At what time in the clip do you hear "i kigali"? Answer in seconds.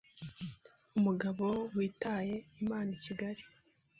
2.97-3.43